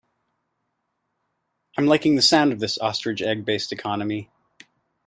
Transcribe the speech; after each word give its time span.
I'm 1.77 1.85
liking 1.85 2.15
the 2.15 2.23
sound 2.23 2.51
of 2.51 2.59
this 2.59 2.79
ostrich 2.79 3.21
egg 3.21 3.45
based 3.45 3.71
economy. 3.71 4.31